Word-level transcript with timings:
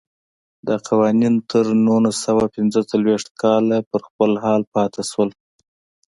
دا 0.67 0.75
قوانین 0.87 1.35
تر 1.49 1.65
نولس 1.85 2.17
سوه 2.25 2.43
پنځه 2.55 2.79
څلوېښت 2.91 3.27
کاله 3.41 3.77
پر 3.89 4.01
خپل 4.07 4.31
حال 4.43 4.61
پاتې 4.73 5.01
شول. 5.09 5.29